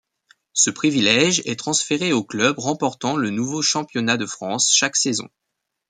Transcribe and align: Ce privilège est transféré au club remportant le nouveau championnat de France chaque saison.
Ce 0.53 0.71
privilège 0.71 1.43
est 1.45 1.59
transféré 1.59 2.11
au 2.11 2.23
club 2.23 2.57
remportant 2.57 3.15
le 3.15 3.29
nouveau 3.29 3.61
championnat 3.61 4.17
de 4.17 4.25
France 4.25 4.71
chaque 4.73 4.95
saison. 4.95 5.29